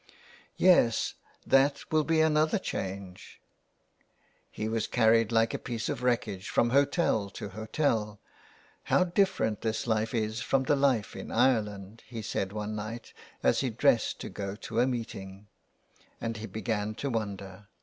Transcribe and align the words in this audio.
"Yes, 0.57 1.13
that 1.45 1.83
will 1.91 2.03
be 2.03 2.21
another 2.21 2.57
change." 2.57 3.39
He 4.49 4.67
was 4.67 4.87
carried 4.87 5.31
like 5.31 5.53
a 5.53 5.59
piece 5.59 5.89
of 5.89 6.01
wreckage 6.01 6.49
from 6.49 6.71
hotel 6.71 7.29
to 7.29 7.49
hotel.'' 7.49 8.19
How 8.85 9.03
different 9.03 9.61
this 9.61 9.85
life 9.85 10.15
is 10.15 10.41
from 10.41 10.63
the 10.63 10.75
life 10.75 11.15
in 11.15 11.29
Ireland," 11.29 12.01
he 12.07 12.23
said 12.23 12.51
one 12.51 12.75
night 12.75 13.13
as 13.43 13.59
he 13.59 13.69
dressed 13.69 14.17
to 14.21 14.29
go 14.29 14.55
to 14.55 14.79
a 14.79 14.87
meeting, 14.87 15.45
and 16.19 16.37
he 16.37 16.47
began 16.47 16.95
to 16.95 17.11
wonder. 17.11 17.67